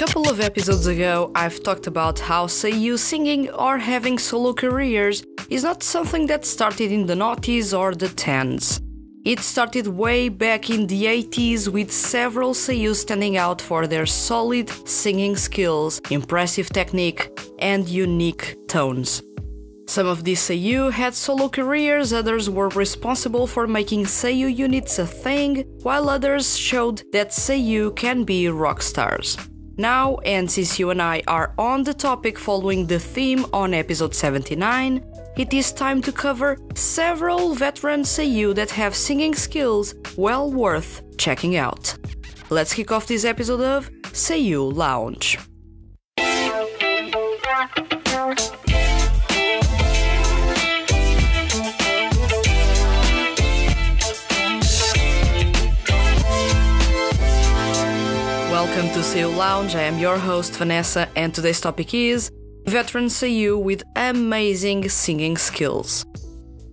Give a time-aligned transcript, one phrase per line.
[0.00, 5.62] couple of episodes ago, I've talked about how Seiyu singing or having solo careers is
[5.62, 8.80] not something that started in the noughties or the tens.
[9.26, 14.70] It started way back in the 80s with several Seiyu standing out for their solid
[14.88, 17.28] singing skills, impressive technique,
[17.58, 19.22] and unique tones.
[19.86, 25.06] Some of these Seiyu had solo careers, others were responsible for making Seiyu units a
[25.06, 29.36] thing, while others showed that Seiyu can be rock stars.
[29.80, 34.14] Now, and since you and I are on the topic following the theme on episode
[34.14, 35.02] 79,
[35.38, 41.56] it is time to cover several veteran Seiyu that have singing skills well worth checking
[41.56, 41.96] out.
[42.50, 45.38] Let's kick off this episode of Seiyu Lounge.
[58.90, 59.76] Welcome to Seiyu Lounge.
[59.76, 62.28] I am your host Vanessa, and today's topic is
[62.66, 66.04] veteran Seiyu with amazing singing skills.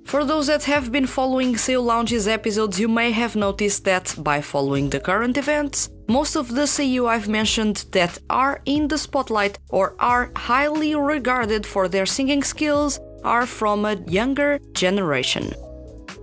[0.08, 4.41] For those that have been following Seiyu Lounge's episodes, you may have noticed that by
[4.41, 9.59] following the current events, most of the Seiyu I've mentioned that are in the spotlight
[9.69, 15.53] or are highly regarded for their singing skills are from a younger generation.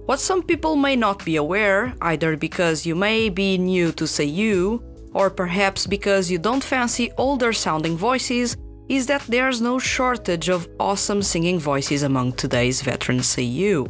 [0.07, 4.83] What some people may not be aware, either because you may be new to Seiyu,
[5.15, 8.57] or perhaps because you don't fancy older sounding voices,
[8.89, 13.89] is that there's no shortage of awesome singing voices among today's veteran Seiyu.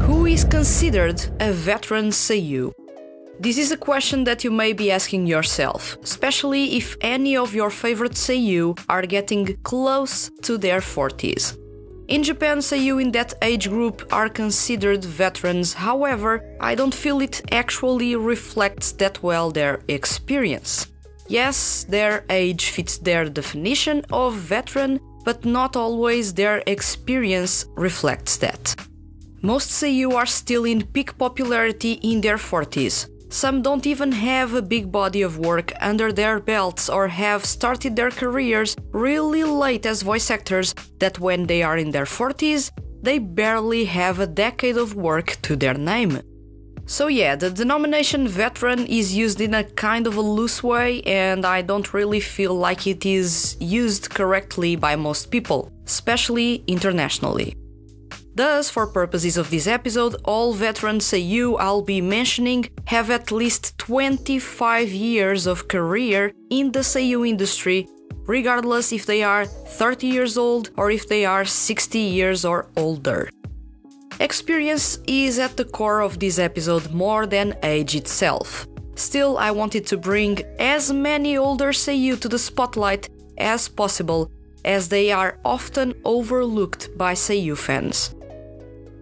[0.00, 2.72] Who is considered a veteran Seiyu?
[3.38, 7.68] This is a question that you may be asking yourself, especially if any of your
[7.68, 11.58] favorite Seiyu are getting close to their 40s.
[12.08, 17.42] In Japan, Seiyu in that age group are considered veterans, however, I don't feel it
[17.50, 20.86] actually reflects that well their experience.
[21.26, 28.76] Yes, their age fits their definition of veteran, but not always their experience reflects that.
[29.42, 33.08] Most Seiyu are still in peak popularity in their 40s.
[33.28, 37.96] Some don't even have a big body of work under their belts or have started
[37.96, 42.70] their careers really late as voice actors that when they are in their 40s,
[43.02, 46.20] they barely have a decade of work to their name.
[46.88, 51.44] So, yeah, the denomination veteran is used in a kind of a loose way, and
[51.44, 57.56] I don't really feel like it is used correctly by most people, especially internationally.
[58.36, 63.78] Thus, for purposes of this episode, all veteran Seiyu I'll be mentioning have at least
[63.78, 67.88] 25 years of career in the Seiyu industry,
[68.26, 73.30] regardless if they are 30 years old or if they are 60 years or older.
[74.20, 78.66] Experience is at the core of this episode more than age itself.
[78.96, 83.08] Still, I wanted to bring as many older Seiyu to the spotlight
[83.38, 84.30] as possible,
[84.62, 88.15] as they are often overlooked by Seiyu fans.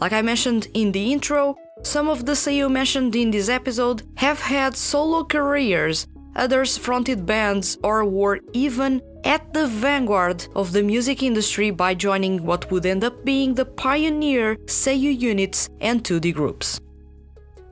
[0.00, 4.40] Like I mentioned in the intro, some of the Seiyu mentioned in this episode have
[4.40, 6.06] had solo careers,
[6.36, 12.44] others fronted bands, or were even at the vanguard of the music industry by joining
[12.44, 16.80] what would end up being the pioneer Seiyu units and 2D groups.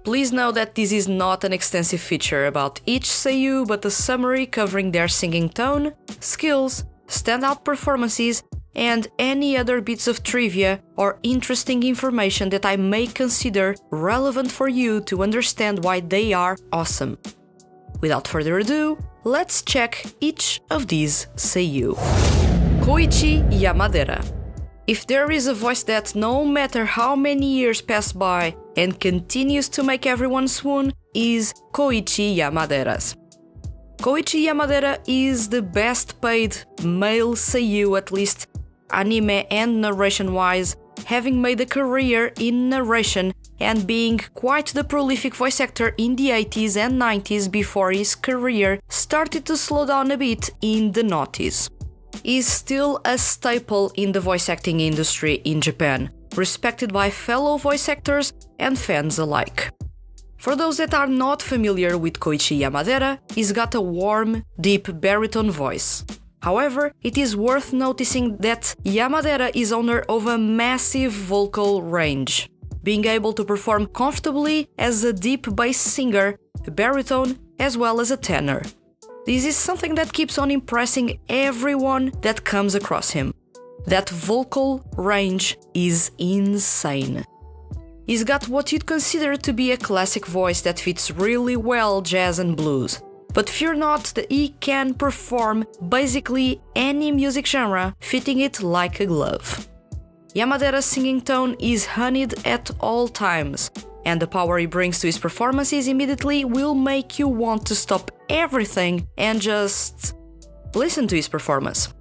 [0.05, 4.47] Please know that this is not an extensive feature about each Seiyu, but a summary
[4.47, 8.43] covering their singing tone, skills, standout performances,
[8.75, 14.69] and any other bits of trivia or interesting information that I may consider relevant for
[14.69, 17.19] you to understand why they are awesome.
[18.01, 21.95] Without further ado, let's check each of these Seiyu.
[22.81, 24.21] Koichi Yamadera.
[24.89, 29.69] If there is a voice that, no matter how many years pass by and continues
[29.71, 33.17] to make everyone swoon, is Koichi Yamadera's.
[33.99, 38.49] Koichi Yamadera is the best paid male Seiyu, at least
[38.93, 40.77] anime and narration wise,
[41.07, 46.31] having made a career in narration and being quite the prolific voice actor in the
[46.31, 51.71] 80s and 90s before his career started to slow down a bit in the noughties.
[52.25, 57.89] Is still a staple in the voice acting industry in Japan, respected by fellow voice
[57.89, 59.71] actors and fans alike.
[60.37, 65.53] For those that are not familiar with Koichi Yamadera, he's got a warm, deep baritone
[65.53, 66.05] voice.
[66.43, 72.51] However, it is worth noticing that Yamadera is owner of a massive vocal range,
[72.83, 76.37] being able to perform comfortably as a deep bass singer,
[76.67, 78.63] a baritone, as well as a tenor.
[79.25, 83.33] This is something that keeps on impressing everyone that comes across him.
[83.87, 87.25] That vocal range is insane.
[88.05, 92.41] He's got what you'd consider to be a classic voice that fits really well jazz
[92.41, 93.01] and blues.
[93.35, 99.07] But fear not that he can perform basically any music genre, fitting it like a
[99.07, 99.69] glove.
[100.35, 103.71] Yamadera's singing tone is honeyed at all times,
[104.05, 108.11] and the power he brings to his performances immediately will make you want to stop
[108.29, 110.15] everything and just
[110.75, 111.93] listen to his performance.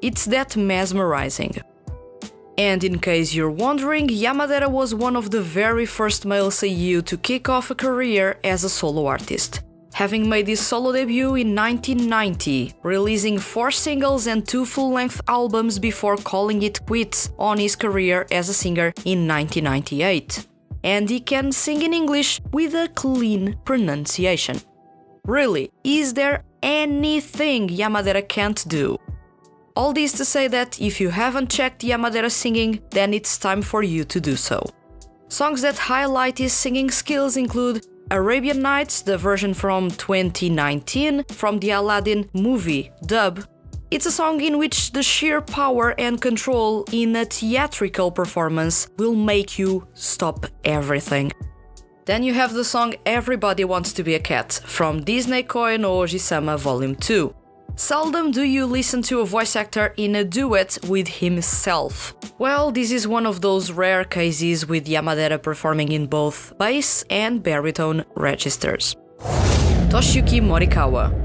[0.00, 1.56] It's that mesmerizing.
[2.58, 7.16] And in case you're wondering, Yamadera was one of the very first male seiyuu to
[7.16, 9.62] kick off a career as a solo artist
[9.92, 15.78] having made his solo debut in 1990, releasing four singles and two full length albums
[15.78, 20.46] before calling it quits on his career as a singer in 1998.
[20.84, 24.60] And he can sing in English with a clean pronunciation.
[25.24, 28.98] Really, is there anything Yamadera can't do?
[29.74, 33.82] All this to say that if you haven't checked Yamadera singing, then it's time for
[33.82, 34.60] you to do so.
[35.28, 41.70] Songs that highlight his singing skills include Arabian Nights, the version from 2019 from the
[41.70, 43.40] Aladdin movie, dub.
[43.90, 49.14] It's a song in which the sheer power and control in a theatrical performance will
[49.14, 51.32] make you stop everything.
[52.04, 55.96] Then you have the song Everybody Wants to Be a Cat from Disney Koi no
[55.96, 57.34] Oji-sama Volume 2.
[57.76, 62.14] Seldom do you listen to a voice actor in a duet with himself.
[62.38, 67.42] Well, this is one of those rare cases with Yamadera performing in both bass and
[67.42, 68.94] baritone registers.
[69.90, 71.22] Toshiyuki Morikawa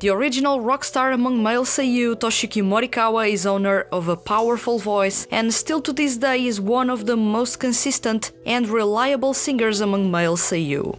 [0.00, 5.26] the original rock star among male seiyuu, Toshiyuki Morikawa is owner of a powerful voice
[5.30, 10.10] and still to this day is one of the most consistent and reliable singers among
[10.10, 10.98] male seiyuu.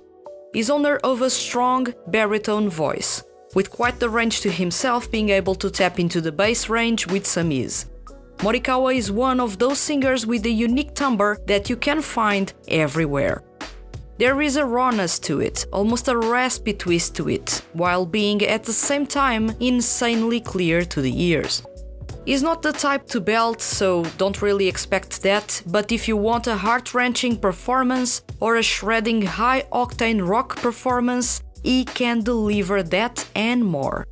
[0.52, 3.24] He's owner of a strong baritone voice,
[3.56, 7.26] with quite the range to himself being able to tap into the bass range with
[7.26, 7.86] some ease.
[8.38, 13.44] Morikawa is one of those singers with a unique timbre that you can find everywhere.
[14.20, 18.64] There is a rawness to it, almost a raspy twist to it, while being at
[18.64, 21.64] the same time insanely clear to the ears.
[22.26, 26.48] He's not the type to belt, so don't really expect that, but if you want
[26.48, 33.28] a heart wrenching performance or a shredding high octane rock performance, he can deliver that
[33.36, 34.06] and more.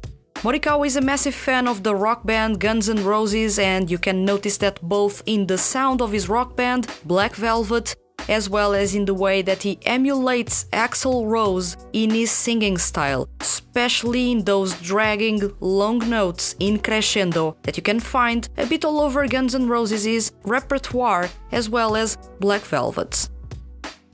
[0.44, 4.26] Morikawa is a massive fan of the rock band Guns N' Roses, and you can
[4.26, 7.96] notice that both in the sound of his rock band, Black Velvet,
[8.28, 13.28] as well as in the way that he emulates Axl Rose in his singing style,
[13.40, 19.00] especially in those dragging long notes in crescendo that you can find a bit all
[19.00, 23.30] over Guns N' Roses' repertoire as well as Black Velvet's.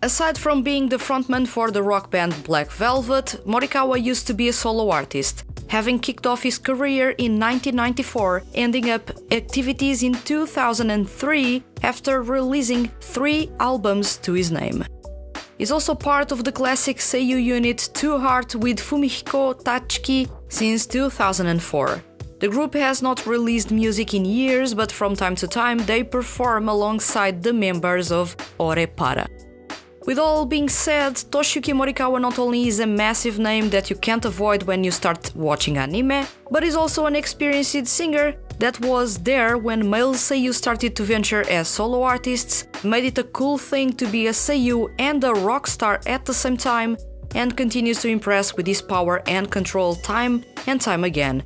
[0.03, 4.47] Aside from being the frontman for the rock band Black Velvet, Morikawa used to be
[4.47, 11.63] a solo artist, having kicked off his career in 1994, ending up activities in 2003
[11.83, 14.83] after releasing three albums to his name.
[15.59, 22.01] He's also part of the classic Seiyu unit Two Heart with Fumihiko Tachiki since 2004.
[22.39, 26.69] The group has not released music in years, but from time to time they perform
[26.69, 29.27] alongside the members of Orepara.
[30.07, 34.25] With all being said, Toshiyuki Morikawa not only is a massive name that you can't
[34.25, 39.59] avoid when you start watching anime, but is also an experienced singer that was there
[39.59, 44.07] when male seiyuu started to venture as solo artists, made it a cool thing to
[44.07, 46.97] be a seiyuu and a rock star at the same time,
[47.35, 51.43] and continues to impress with his power and control time and time again.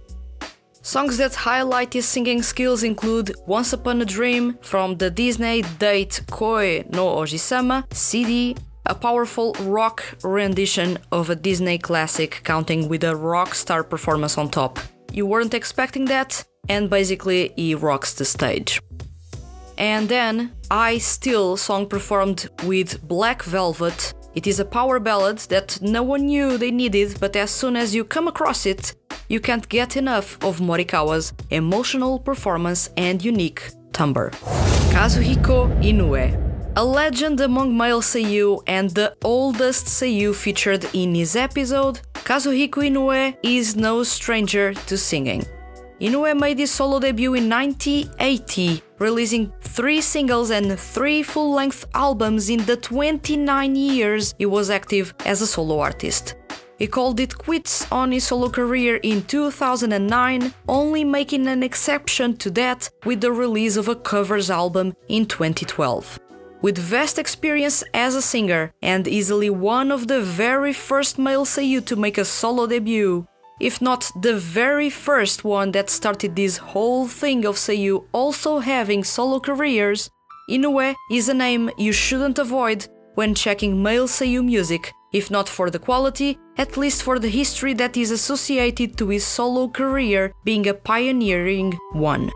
[0.85, 6.21] Songs that highlight his singing skills include Once Upon a Dream from the Disney Date
[6.29, 13.15] Koi no Oji-sama CD, a powerful rock rendition of a Disney classic counting with a
[13.15, 14.77] rock star performance on top.
[15.11, 18.79] You weren't expecting that, and basically he rocks the stage.
[19.79, 24.13] And then I Still song performed with Black Velvet.
[24.35, 27.95] It is a power ballad that no one knew they needed, but as soon as
[27.95, 28.93] you come across it,
[29.29, 34.31] you can't get enough of Morikawa's emotional performance and unique timbre.
[34.91, 36.45] Kazuhiko Inoue
[36.77, 43.37] a legend among male seiyuu and the oldest seiyuu featured in his episode, Kazuhiko Inoue
[43.43, 45.45] is no stranger to singing.
[46.01, 52.49] Inoue made his solo debut in 1980, releasing three singles and three full length albums
[52.49, 56.35] in the 29 years he was active as a solo artist.
[56.77, 62.51] He called it quits on his solo career in 2009, only making an exception to
[62.51, 66.19] that with the release of a covers album in 2012.
[66.61, 71.85] With vast experience as a singer and easily one of the very first male seiyuu
[71.85, 73.25] to make a solo debut,
[73.59, 79.03] if not the very first one that started this whole thing of seiyuu also having
[79.03, 80.09] solo careers,
[80.49, 85.69] Inoue is a name you shouldn't avoid when checking male seiyuu music, if not for
[85.69, 90.67] the quality, at least for the history that is associated to his solo career being
[90.67, 92.29] a pioneering one.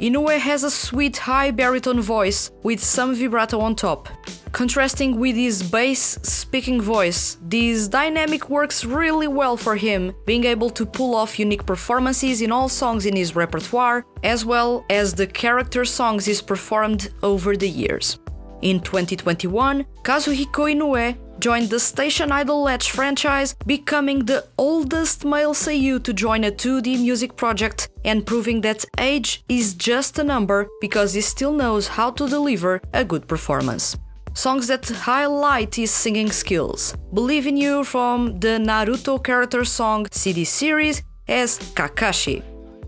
[0.00, 4.08] Inoue has a sweet high baritone voice with some vibrato on top.
[4.52, 10.70] Contrasting with his bass speaking voice, this dynamic works really well for him, being able
[10.70, 15.26] to pull off unique performances in all songs in his repertoire, as well as the
[15.26, 18.20] character songs he's performed over the years.
[18.62, 26.02] In 2021, Kazuhiko Inoue joined the Station Idol Latch franchise, becoming the oldest male seiyuu
[26.02, 31.14] to join a 2D music project and proving that age is just a number because
[31.14, 33.96] he still knows how to deliver a good performance.
[34.34, 36.94] Songs that highlight his singing skills.
[37.12, 42.42] Believe in You from the Naruto character song CD series as Kakashi.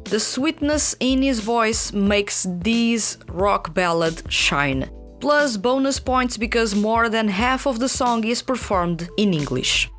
[0.04, 7.08] The sweetness in his voice makes this rock ballad shine plus bonus points because more
[7.08, 9.90] than half of the song is performed in English.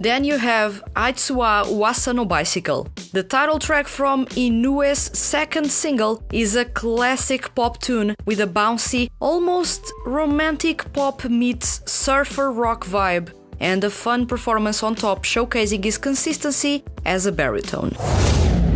[0.00, 2.86] Then you have Aitsuwa Wasa no Bicycle.
[3.12, 9.10] The title track from Inoue's second single is a classic pop tune with a bouncy,
[9.18, 15.98] almost romantic pop meets surfer rock vibe and a fun performance on top showcasing his
[15.98, 17.90] consistency as a baritone.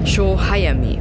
[0.04, 1.00] Sho Hayami.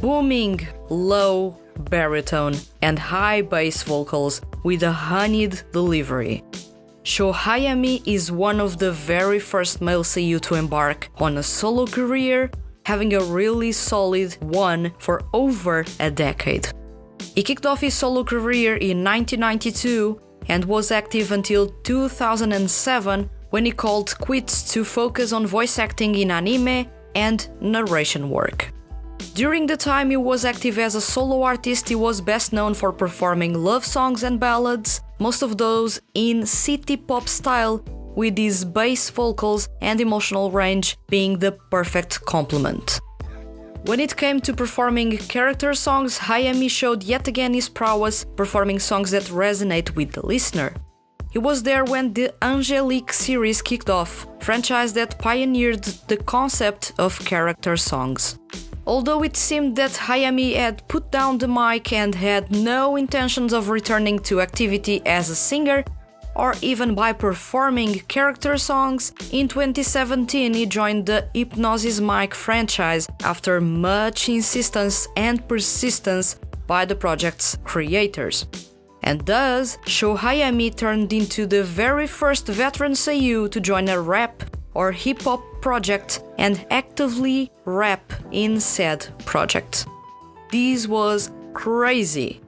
[0.00, 1.56] Booming, low,
[1.94, 6.42] baritone, and high bass vocals with a honeyed delivery.
[7.04, 11.86] Sho Hayami is one of the very first male seiyuu to embark on a solo
[11.86, 12.50] career,
[12.84, 16.66] having a really solid one for over a decade.
[17.36, 23.70] He kicked off his solo career in 1992 and was active until 2007 when he
[23.70, 28.73] called quits to focus on voice acting in anime and narration work.
[29.34, 32.92] During the time he was active as a solo artist, he was best known for
[32.92, 37.82] performing love songs and ballads, most of those in city pop style,
[38.14, 43.00] with his bass vocals and emotional range being the perfect complement.
[43.86, 49.10] When it came to performing character songs, Hayami showed yet again his prowess, performing songs
[49.10, 50.72] that resonate with the listener.
[51.32, 57.18] He was there when the Angelique series kicked off, franchise that pioneered the concept of
[57.24, 58.38] character songs.
[58.86, 63.70] Although it seemed that Hayami had put down the mic and had no intentions of
[63.70, 65.84] returning to activity as a singer,
[66.36, 73.60] or even by performing character songs, in 2017 he joined the Hypnosis Mic franchise after
[73.60, 76.36] much insistence and persistence
[76.66, 78.46] by the project's creators.
[79.02, 84.42] And thus, Sho Hayami turned into the very first veteran seiyuu to join a rap
[84.72, 89.86] or hip hop project and actively rap in said project.
[90.52, 92.42] This was crazy.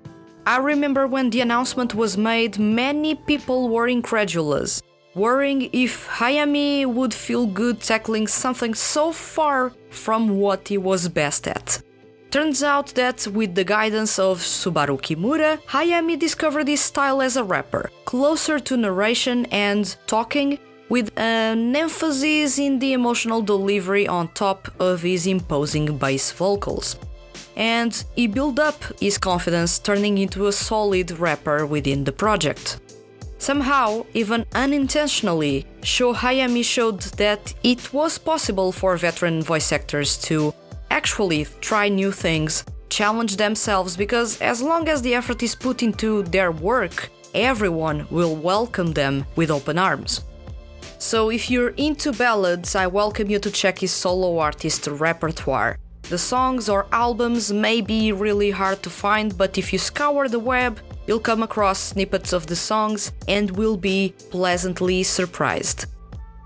[0.46, 4.82] I remember when the announcement was made, many people were incredulous,
[5.14, 11.48] worrying if Hayami would feel good tackling something so far from what he was best
[11.48, 11.82] at.
[12.30, 17.44] Turns out that with the guidance of Subaru Kimura, Hayami discovered his style as a
[17.44, 24.68] rapper, closer to narration and talking with an emphasis in the emotional delivery on top
[24.78, 26.96] of his imposing bass vocals.
[27.56, 32.80] And he built up his confidence, turning into a solid rapper within the project.
[33.38, 40.54] Somehow, even unintentionally, Sho Hayami showed that it was possible for veteran voice actors to
[40.90, 46.22] actually try new things, challenge themselves, because as long as the effort is put into
[46.24, 50.22] their work, everyone will welcome them with open arms.
[50.98, 55.78] So, if you're into ballads, I welcome you to check his solo artist repertoire.
[56.08, 60.38] The songs or albums may be really hard to find, but if you scour the
[60.38, 65.86] web, you'll come across snippets of the songs and will be pleasantly surprised.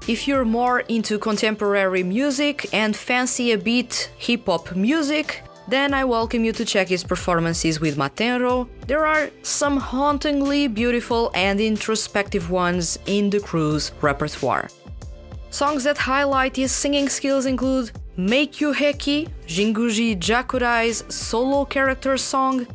[0.09, 6.05] If you're more into contemporary music and fancy a bit hip hop music, then I
[6.05, 8.69] welcome you to check his performances with Matenro.
[8.87, 14.69] There are some hauntingly beautiful and introspective ones in the crew's repertoire.
[15.51, 22.67] Songs that highlight his singing skills include Meikyu Heki, Jinguji Jakurai's solo character song.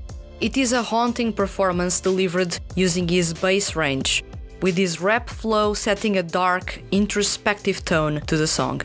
[0.41, 4.23] It is a haunting performance delivered using his bass range,
[4.61, 8.81] with his rap flow setting a dark, introspective tone to the song.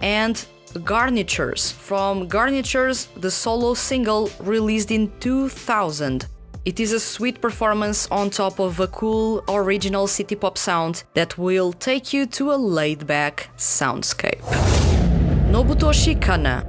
[0.00, 6.26] And Garnitures from Garnitures, the solo single released in 2000.
[6.64, 11.36] It is a sweet performance on top of a cool original city pop sound that
[11.36, 14.40] will take you to a laid back soundscape.
[15.50, 16.66] Nobutoshi Kana.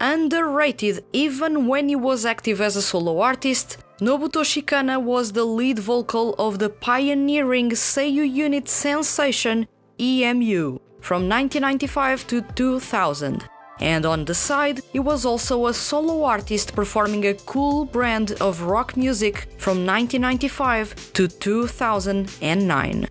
[0.00, 5.78] Underrated even when he was active as a solo artist, Nobutoshi Kana was the lead
[5.78, 9.68] vocal of the pioneering Seiyu unit sensation
[10.00, 10.78] EMU.
[11.02, 13.44] From 1995 to 2000.
[13.80, 18.62] And on the side, he was also a solo artist performing a cool brand of
[18.62, 23.08] rock music from 1995 to 2009.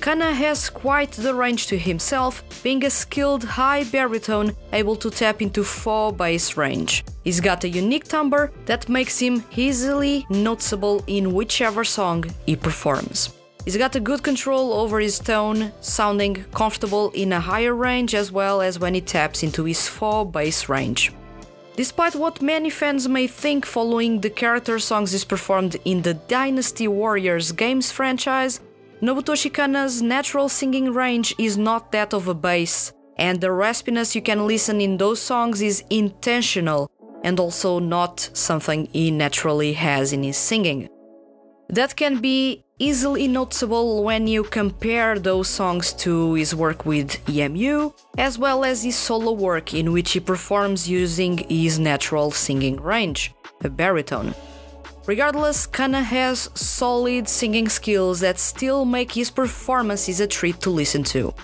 [0.00, 5.40] Kana has quite the range to himself, being a skilled high baritone able to tap
[5.40, 7.04] into 4 bass range.
[7.24, 13.33] He's got a unique timbre that makes him easily noticeable in whichever song he performs.
[13.64, 18.30] He's got a good control over his tone, sounding comfortable in a higher range as
[18.30, 21.12] well as when he taps into his 4 bass range.
[21.76, 26.86] Despite what many fans may think following the character songs he's performed in the Dynasty
[26.86, 28.60] Warriors games franchise,
[29.00, 34.22] Nobutoshi Kana's natural singing range is not that of a bass, and the raspiness you
[34.22, 36.90] can listen in those songs is intentional
[37.24, 40.88] and also not something he naturally has in his singing.
[41.68, 47.92] That can be easily noticeable when you compare those songs to his work with EMU,
[48.18, 53.32] as well as his solo work in which he performs using his natural singing range,
[53.62, 54.34] a baritone.
[55.06, 61.04] Regardless, Kana has solid singing skills that still make his performances a treat to listen
[61.04, 61.34] to.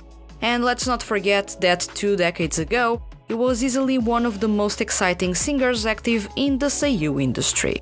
[0.42, 4.80] And let's not forget that two decades ago, he was easily one of the most
[4.80, 7.80] exciting singers active in the seiyuu industry.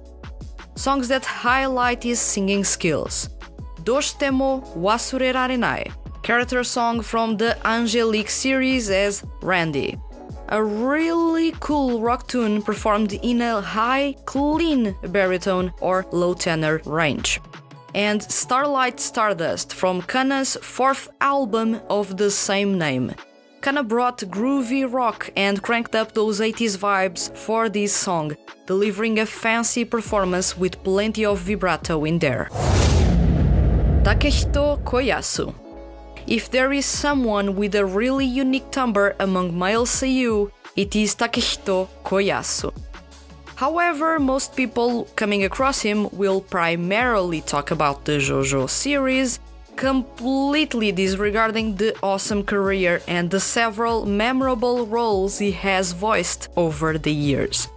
[0.79, 3.31] Songs that highlight his singing skills
[3.83, 5.91] Doshitemo Wasurerarenai,
[6.23, 9.99] character song from the Angelique series as Randy.
[10.51, 17.41] A really cool rock tune performed in a high, clean baritone or low tenor range.
[17.97, 23.15] And Starlight Stardust from Kana's fourth album of the same name.
[23.61, 28.37] Kana brought groovy rock and cranked up those 80s vibes for this song,
[28.67, 32.49] delivering a fancy performance with plenty of vibrato in there.
[34.05, 35.53] Takehito Koyasu.
[36.27, 41.89] If there is someone with a really unique timbre among male seiyuu, it is Takehito
[42.05, 42.73] Koyasu.
[43.57, 49.41] However, most people coming across him will primarily talk about the JoJo series,
[49.79, 57.13] completely disregarding the awesome career and the several memorable roles he has voiced over the
[57.13, 57.69] years.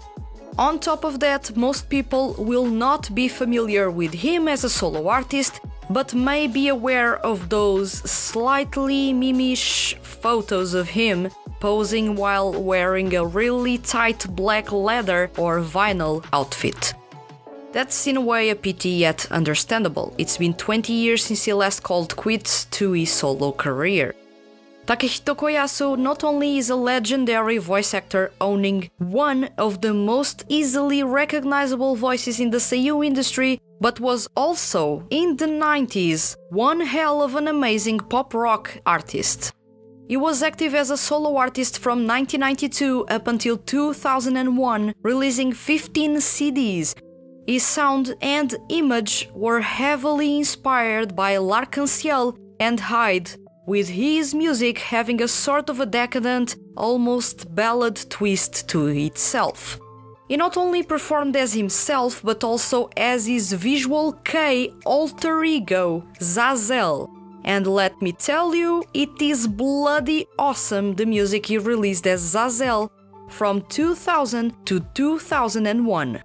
[0.57, 5.07] On top of that, most people will not be familiar with him as a solo
[5.07, 5.61] artist
[5.91, 13.25] but may be aware of those slightly mimish photos of him posing while wearing a
[13.25, 16.93] really tight black leather or vinyl outfit.
[17.73, 20.13] That's in a way a pity yet understandable.
[20.17, 24.13] It's been 20 years since he last called quits to his solo career.
[24.85, 31.01] Takehito Koyasu not only is a legendary voice actor owning one of the most easily
[31.01, 37.35] recognizable voices in the seiyuu industry, but was also, in the 90s, one hell of
[37.35, 39.53] an amazing pop rock artist.
[40.09, 46.95] He was active as a solo artist from 1992 up until 2001, releasing 15 CDs.
[47.47, 53.31] His sound and image were heavily inspired by L'Arc-en-Ciel and Hyde,
[53.65, 59.79] with his music having a sort of a decadent, almost ballad twist to itself.
[60.27, 67.09] He not only performed as himself, but also as his visual Kei alter ego, Zazel.
[67.43, 72.89] And let me tell you, it is bloody awesome the music he released as Zazel
[73.29, 76.21] from 2000 to 2001.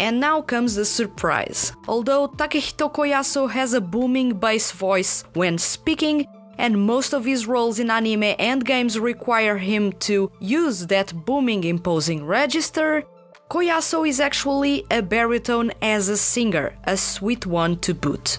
[0.00, 1.74] And now comes the surprise.
[1.86, 7.78] Although Takehito Koyasu has a booming bass voice when speaking, and most of his roles
[7.78, 13.04] in anime and games require him to use that booming imposing register,
[13.50, 18.38] Koyasu is actually a baritone as a singer, a sweet one to boot.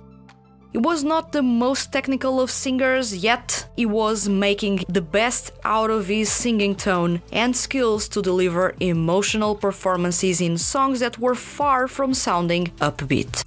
[0.71, 5.89] He was not the most technical of singers, yet he was making the best out
[5.89, 11.89] of his singing tone and skills to deliver emotional performances in songs that were far
[11.89, 13.43] from sounding upbeat.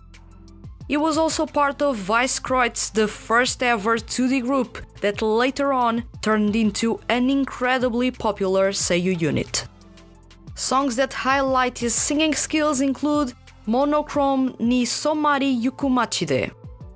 [0.86, 6.04] He was also part of Weiß Kreuz, the first ever 2D group that later on
[6.20, 9.66] turned into an incredibly popular Seiyu unit.
[10.56, 13.32] Songs that highlight his singing skills include
[13.64, 16.52] Monochrome ni Somari Yukumachide.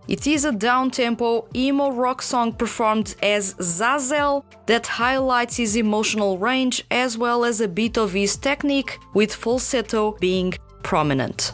[0.09, 6.83] It is a down-tempo emo rock song performed as Zazel that highlights his emotional range
[6.91, 11.53] as well as a bit of his technique with falsetto being prominent.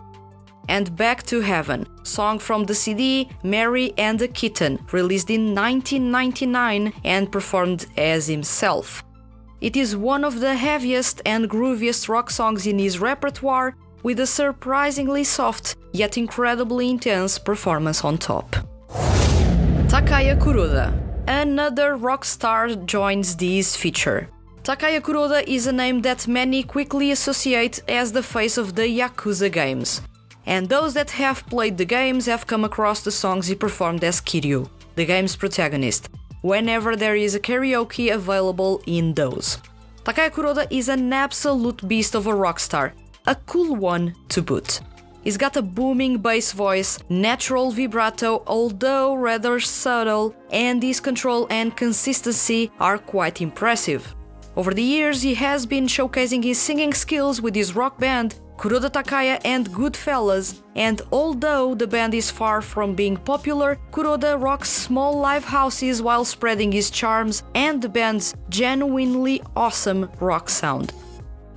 [0.68, 6.92] And Back to Heaven, song from the CD Mary and the Kitten, released in 1999
[7.04, 9.02] and performed as himself.
[9.60, 14.26] It is one of the heaviest and grooviest rock songs in his repertoire, with a
[14.26, 18.54] surprisingly soft yet incredibly intense performance on top.
[19.88, 24.28] Takaya Kuroda another rock star joins this feature.
[24.62, 29.50] Takaya Kuroda is a name that many quickly associate as the face of the Yakuza
[29.50, 30.00] games,
[30.46, 34.20] and those that have played the games have come across the songs he performed as
[34.20, 36.08] Kiryu, the game's protagonist,
[36.42, 39.58] whenever there is a karaoke available in those.
[40.04, 42.94] Takaya Kuroda is an absolute beast of a rock star,
[43.26, 44.80] a cool one to boot.
[45.22, 51.74] He's got a booming bass voice, natural vibrato, although rather subtle, and his control and
[51.74, 54.14] consistency are quite impressive.
[54.56, 58.90] Over the years, he has been showcasing his singing skills with his rock band, Kuroda
[58.90, 65.18] Takaya and Goodfellas, and although the band is far from being popular, Kuroda rocks small
[65.18, 70.92] live houses while spreading his charms and the band's genuinely awesome rock sound.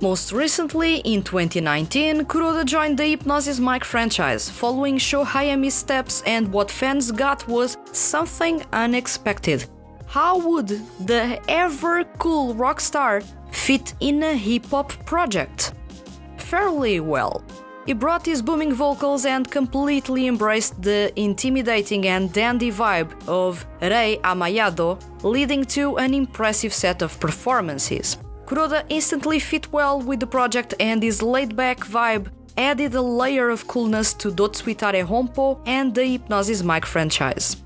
[0.00, 6.52] Most recently, in 2019, Kuroda joined the Hypnosis Mic franchise, following Sho Hayami's steps, and
[6.52, 9.66] what fans got was something unexpected
[10.08, 10.68] how would
[11.06, 15.72] the ever cool rock star fit in a hip hop project?
[16.38, 17.44] Fairly well.
[17.84, 24.18] He brought his booming vocals and completely embraced the intimidating and dandy vibe of Rei
[24.24, 28.18] Amayado, leading to an impressive set of performances.
[28.48, 33.50] Kuroda instantly fit well with the project and his laid back vibe added a layer
[33.50, 37.62] of coolness to Dotsuitare Hompo and the Hypnosis Mic franchise.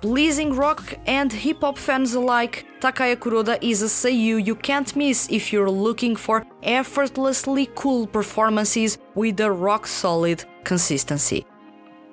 [0.00, 5.28] Pleasing rock and hip hop fans alike, Takaya Kuroda is a seiyuu you can't miss
[5.30, 11.46] if you're looking for effortlessly cool performances with a rock solid consistency.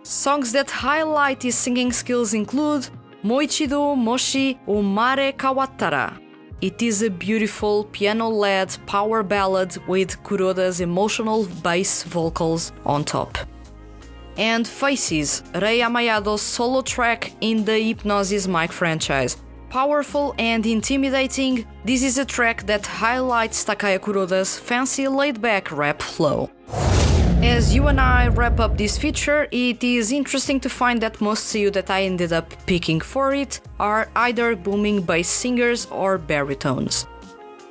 [0.03, 2.87] Songs that highlight his singing skills include
[3.23, 6.30] Moichido Moshi Umare Kawatara.
[6.61, 13.37] It is a beautiful piano led power ballad with Kuroda's emotional bass vocals on top
[14.37, 19.37] and Faces, Rei Amayado's solo track in the Hypnosis Mic franchise.
[19.69, 26.01] Powerful and intimidating, this is a track that highlights Takaya Kuroda's fancy laid back rap
[26.01, 26.49] flow.
[27.43, 31.51] As you and I wrap up this feature, it is interesting to find that most
[31.51, 37.07] seiyuu that I ended up picking for it are either booming bass singers or baritones.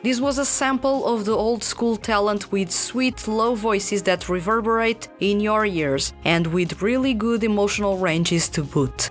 [0.02, 5.06] This was a sample of the old school talent with sweet, low voices that reverberate
[5.20, 9.10] in your ears and with really good emotional ranges to boot.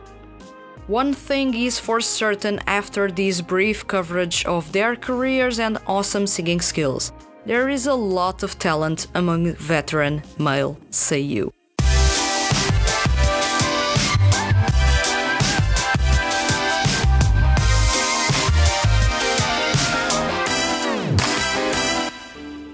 [0.88, 6.60] One thing is for certain after this brief coverage of their careers and awesome singing
[6.60, 7.13] skills
[7.50, 11.50] there is a lot of talent among veteran male seiyuu.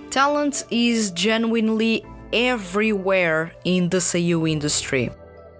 [0.10, 5.10] Talent is genuinely everywhere in the seiyuu industry.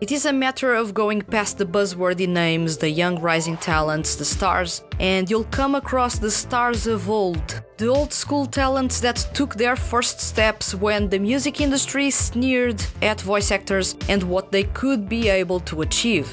[0.06, 4.24] It is a matter of going past the buzzwordy names, the young rising talents, the
[4.24, 7.64] stars, and you'll come across the stars of old.
[7.78, 13.20] The old school talents that took their first steps when the music industry sneered at
[13.20, 16.30] voice actors and what they could be able to achieve.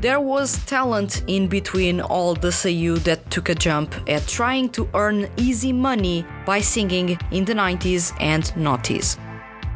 [0.00, 4.88] There was talent in between all the seiyuu that took a jump at trying to
[4.94, 9.18] earn easy money by singing in the 90s and noughties.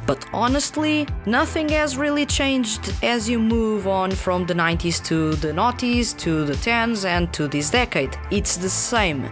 [0.09, 5.53] But honestly, nothing has really changed as you move on from the 90s to the
[5.53, 8.17] noughties to the 10s and to this decade.
[8.31, 9.29] It's the same.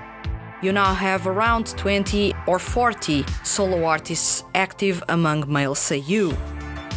[0.60, 6.36] You now have around 20 or 40 solo artists active among male seiyuu.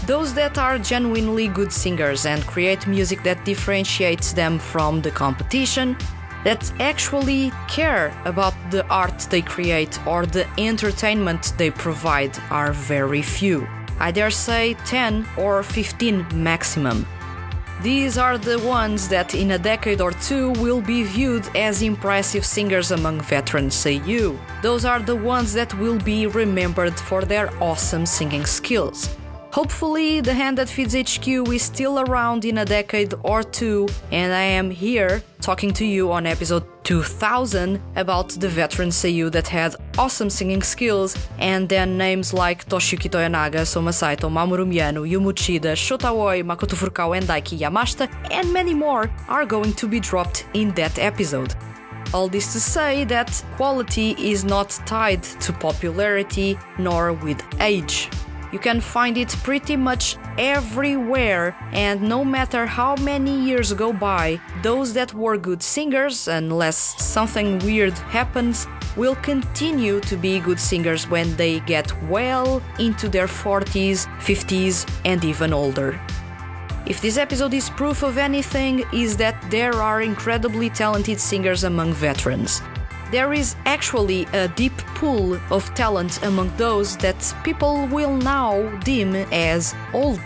[0.06, 5.96] Those that are genuinely good singers and create music that differentiates them from the competition,
[6.43, 13.21] that actually care about the art they create or the entertainment they provide are very
[13.21, 13.67] few.
[13.99, 17.06] I dare say 10 or 15 maximum.
[17.82, 22.45] These are the ones that in a decade or two will be viewed as impressive
[22.45, 24.38] singers among veterans seiyuu.
[24.62, 29.10] Those are the ones that will be remembered for their awesome singing skills.
[29.62, 34.32] Hopefully, the hand that feeds HQ is still around in a decade or two, and
[34.32, 39.76] I am here talking to you on episode 2000 about the veteran seiyuu that had
[39.98, 45.74] awesome singing skills, and then names like Toshiyuki Toyonaga, Soma Saito, Mamoru Miyano, Yu Uchida,
[45.76, 50.48] Shota Aoi, Makoto Furukawa, and Daiki Yamashita, and many more are going to be dropped
[50.54, 51.54] in that episode.
[52.13, 58.10] All this to say that quality is not tied to popularity nor with age.
[58.52, 64.42] You can find it pretty much everywhere, and no matter how many years go by,
[64.64, 68.66] those that were good singers, unless something weird happens,
[68.98, 75.24] will continue to be good singers when they get well into their 40s, 50s, and
[75.24, 76.00] even older.
[76.88, 81.94] If this episode is proof of anything, is that there are incredibly talented singers among
[81.94, 82.64] veterans.
[83.12, 89.15] There is actually a deep pool of talent among those that people will now deem
[89.32, 90.22] as old.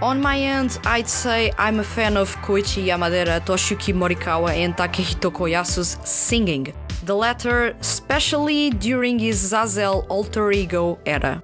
[0.00, 5.30] On my end, I'd say I'm a fan of Koichi Yamadera, Toshiyuki Morikawa, and Takehito
[5.30, 6.72] Koyasu's singing.
[7.04, 11.42] The latter, especially during his Zazel alter ego era.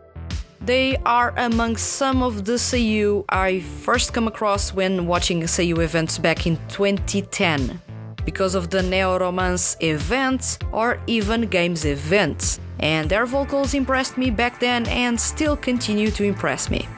[0.62, 6.16] They are among some of the seiyuu I first come across when watching seiyuu events
[6.16, 7.82] back in 2010,
[8.24, 14.30] because of the Neo Romance events or even games events, and their vocals impressed me
[14.30, 16.88] back then and still continue to impress me.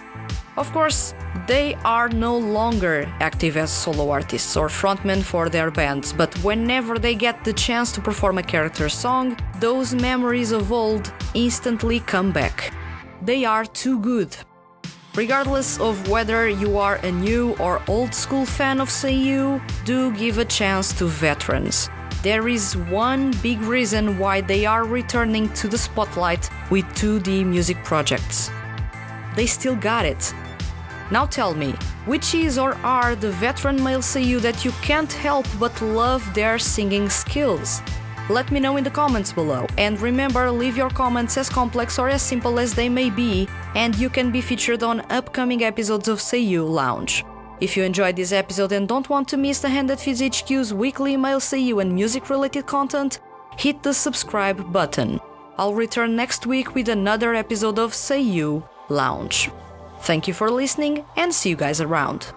[0.56, 1.14] Of course,
[1.46, 6.98] they are no longer active as solo artists or frontmen for their bands, but whenever
[6.98, 12.32] they get the chance to perform a character song, those memories of old instantly come
[12.32, 12.72] back.
[13.22, 14.34] They are too good.
[15.16, 20.36] Regardless of whether you are a new or old school fan of seiyuu, do give
[20.36, 21.88] a chance to veterans.
[22.22, 27.82] There is one big reason why they are returning to the spotlight with 2D music
[27.82, 28.50] projects.
[29.36, 30.34] They still got it.
[31.10, 31.72] Now tell me,
[32.04, 36.58] which is or are the veteran male seiyuu that you can't help but love their
[36.58, 37.80] singing skills?
[38.28, 39.66] Let me know in the comments below.
[39.78, 43.94] And remember, leave your comments as complex or as simple as they may be, and
[43.96, 47.24] you can be featured on upcoming episodes of Seiyuu Lounge.
[47.60, 50.72] If you enjoyed this episode and don't want to miss the Hand That Feeds HQ's
[50.72, 53.20] weekly male Seiyuu and music related content,
[53.58, 55.20] hit the subscribe button.
[55.58, 59.50] I'll return next week with another episode of Seiyuu Lounge.
[60.00, 62.32] Thank you for listening and see you guys around.